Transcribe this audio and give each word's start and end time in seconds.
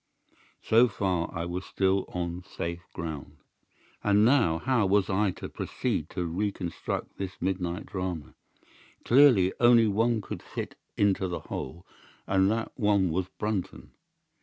So 0.63 0.87
far 0.87 1.29
I 1.31 1.45
was 1.45 1.63
still 1.63 2.05
on 2.07 2.43
safe 2.43 2.81
ground. 2.91 3.37
"And 4.03 4.25
now 4.25 4.57
how 4.57 4.87
was 4.87 5.11
I 5.11 5.29
to 5.33 5.47
proceed 5.47 6.09
to 6.09 6.25
reconstruct 6.25 7.17
this 7.19 7.39
midnight 7.39 7.85
drama? 7.85 8.33
Clearly, 9.05 9.53
only 9.59 9.85
one 9.87 10.19
could 10.21 10.41
fit 10.41 10.75
into 10.97 11.27
the 11.27 11.41
hole, 11.41 11.85
and 12.25 12.49
that 12.49 12.71
one 12.75 13.11
was 13.11 13.27
Brunton. 13.37 13.91